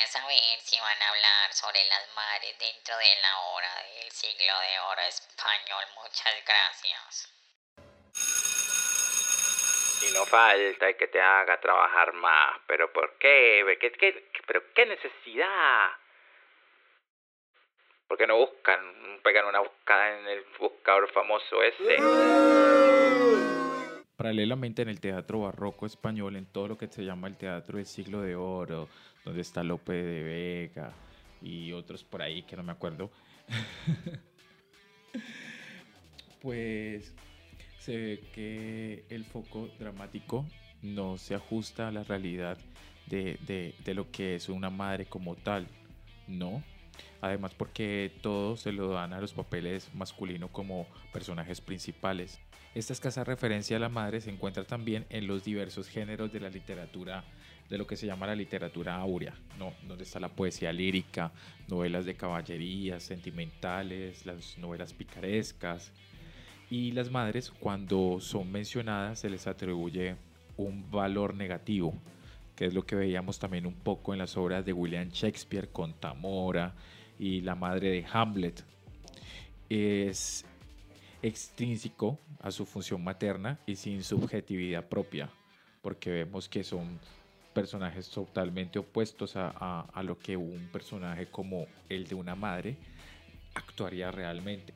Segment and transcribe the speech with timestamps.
[0.00, 4.52] quería saber si van a hablar sobre las madres dentro de la hora del siglo
[4.60, 5.84] de oro español.
[5.96, 7.34] Muchas gracias.
[10.02, 12.60] Y no falta que te haga trabajar más.
[12.66, 13.76] ¿Pero por qué?
[13.78, 15.90] ¿Qué, qué, pero qué necesidad?
[18.08, 23.59] ¿Por qué no buscan, pegan una buscada en el buscador famoso ese?
[24.20, 27.86] Paralelamente en el teatro barroco español, en todo lo que se llama el teatro del
[27.86, 28.86] siglo de oro,
[29.24, 30.92] donde está Lope de Vega
[31.40, 33.10] y otros por ahí que no me acuerdo,
[36.42, 37.14] pues
[37.78, 40.44] se ve que el foco dramático
[40.82, 42.58] no se ajusta a la realidad
[43.06, 45.66] de, de, de lo que es una madre como tal,
[46.28, 46.62] ¿no?
[47.20, 52.40] Además porque todo se lo dan a los papeles masculinos como personajes principales.
[52.74, 56.50] Esta escasa referencia a la madre se encuentra también en los diversos géneros de la
[56.50, 57.24] literatura,
[57.68, 59.72] de lo que se llama la literatura áurea, ¿no?
[59.88, 61.32] donde está la poesía lírica,
[61.68, 65.92] novelas de caballería, sentimentales, las novelas picarescas.
[66.70, 70.14] Y las madres, cuando son mencionadas, se les atribuye
[70.56, 71.94] un valor negativo,
[72.60, 75.94] que es lo que veíamos también un poco en las obras de William Shakespeare con
[75.94, 76.74] Tamora
[77.18, 78.62] y la madre de Hamlet.
[79.70, 80.44] Es
[81.22, 85.30] extrínseco a su función materna y sin subjetividad propia,
[85.80, 87.00] porque vemos que son
[87.54, 92.76] personajes totalmente opuestos a, a, a lo que un personaje como el de una madre
[93.54, 94.74] actuaría realmente.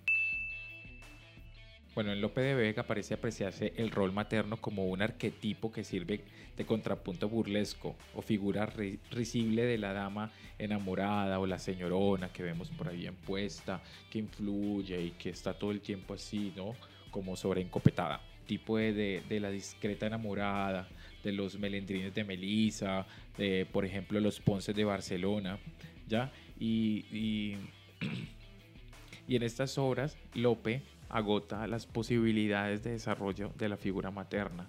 [1.95, 6.25] Bueno, en Lope de Vega parece apreciarse el rol materno como un arquetipo que sirve
[6.57, 8.67] de contrapunto burlesco o figura
[9.13, 14.19] risible de la dama enamorada o la señorona que vemos por ahí en puesta, que
[14.19, 16.75] influye y que está todo el tiempo así, ¿no?
[17.13, 18.21] Como sobreencopetada.
[18.45, 20.89] Tipo de, de la discreta enamorada,
[21.23, 23.07] de los melendrines de Melisa,
[23.39, 25.61] de, por ejemplo, los Ponces de Barcelona,
[26.09, 26.33] ¿ya?
[26.59, 27.57] Y, y,
[29.29, 34.67] y en estas obras, Lope agota las posibilidades de desarrollo de la figura materna,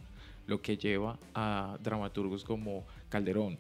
[0.48, 3.58] lo que lleva a dramaturgos como Calderón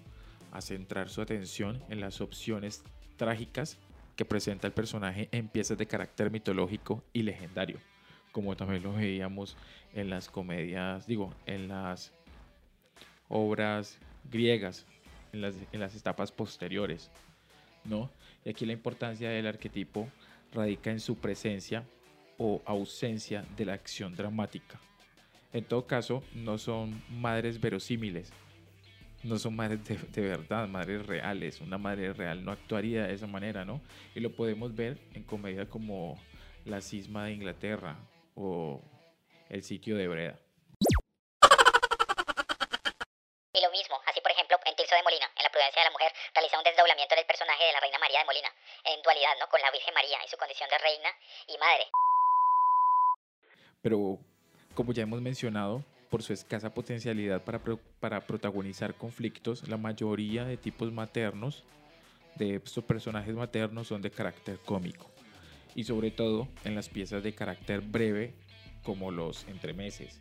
[0.51, 2.83] a centrar su atención en las opciones
[3.17, 3.77] trágicas
[4.15, 7.79] que presenta el personaje en piezas de carácter mitológico y legendario,
[8.31, 9.57] como también lo veíamos
[9.93, 12.13] en las comedias, digo, en las
[13.27, 13.97] obras
[14.31, 14.85] griegas,
[15.33, 17.11] en las, en las etapas posteriores,
[17.83, 18.09] ¿no?
[18.45, 20.07] Y aquí la importancia del arquetipo
[20.53, 21.83] radica en su presencia
[22.37, 24.79] o ausencia de la acción dramática.
[25.53, 28.33] En todo caso, no son madres verosímiles,
[29.23, 31.61] no son madres de, de, verdad, madres reales.
[31.61, 33.81] Una madre real no actuaría de esa manera, ¿no?
[34.13, 36.21] Y lo podemos ver en comedia como
[36.65, 37.97] La cisma de Inglaterra
[38.35, 38.81] o
[39.49, 40.39] El sitio de Breda.
[43.53, 45.91] Y lo mismo, así por ejemplo, en Tirso de Molina, en La prudencia de la
[45.91, 48.53] mujer, realiza un desdoblamiento del personaje de la reina María de Molina,
[48.83, 49.47] en dualidad, ¿no?
[49.47, 51.09] Con la Virgen María en su condición de reina
[51.47, 51.87] y madre.
[53.85, 54.17] Pero,
[54.73, 60.43] como ya hemos mencionado, por su escasa potencialidad para, pro, para protagonizar conflictos, la mayoría
[60.43, 61.63] de tipos maternos,
[62.35, 65.11] de estos personajes maternos, son de carácter cómico.
[65.75, 68.33] Y sobre todo en las piezas de carácter breve,
[68.81, 70.19] como los entremeses.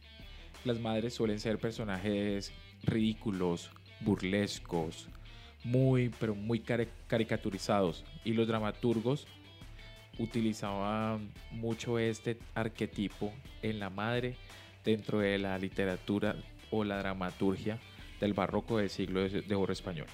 [0.67, 3.71] Las madres suelen ser personajes ridículos,
[4.01, 5.09] burlescos,
[5.65, 8.05] muy, pero muy caricaturizados.
[8.27, 9.27] Y los dramaturgos
[10.19, 13.33] utilizaban mucho este arquetipo
[13.63, 14.37] en la madre
[14.85, 16.37] dentro de la literatura
[16.71, 17.79] o la dramaturgia
[18.21, 20.07] del barroco del siglo de oro español.